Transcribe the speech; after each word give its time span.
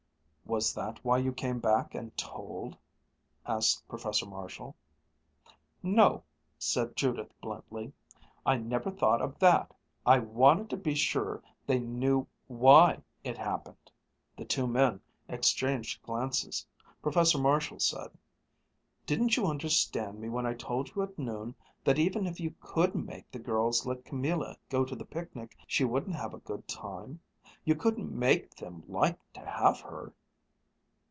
"Was 0.43 0.73
that 0.73 0.99
why 1.01 1.19
you 1.19 1.31
came 1.31 1.59
back 1.61 1.95
and 1.95 2.15
told?" 2.17 2.75
asked 3.45 3.87
Professor 3.87 4.25
Marshall. 4.25 4.75
"No," 5.81 6.25
said 6.59 6.97
Judith 6.97 7.31
bluntly, 7.39 7.93
"I 8.45 8.57
never 8.57 8.91
thought 8.91 9.21
of 9.21 9.39
that. 9.39 9.73
I 10.05 10.19
wanted 10.19 10.69
to 10.71 10.75
be 10.75 10.93
sure 10.93 11.41
they 11.65 11.79
knew 11.79 12.27
why 12.49 13.01
it 13.23 13.37
happened." 13.37 13.89
The 14.35 14.43
two 14.43 14.67
men 14.67 14.99
exchanged 15.29 16.03
glances. 16.03 16.67
Professor 17.01 17.37
Marshall 17.37 17.79
said: 17.79 18.11
"Didn't 19.05 19.37
you 19.37 19.47
understand 19.47 20.19
me 20.19 20.27
when 20.27 20.45
I 20.45 20.53
told 20.53 20.93
you 20.93 21.01
at 21.03 21.17
noon 21.17 21.55
that 21.85 21.97
even 21.97 22.27
if 22.27 22.41
you 22.41 22.53
could 22.59 22.93
make 22.93 23.31
the 23.31 23.39
girls 23.39 23.85
let 23.85 24.03
Camilla 24.03 24.57
go 24.69 24.83
to 24.83 24.97
the 24.97 25.05
picnic, 25.05 25.55
she 25.65 25.85
wouldn't 25.85 26.17
have 26.17 26.33
a 26.33 26.39
good 26.39 26.67
time? 26.67 27.21
You 27.63 27.73
couldn't 27.75 28.11
make 28.11 28.53
them 28.57 28.83
like 28.89 29.17
to 29.31 29.39
have 29.45 29.79
her?" 29.79 30.11